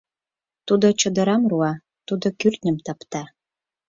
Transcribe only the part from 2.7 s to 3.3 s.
тапта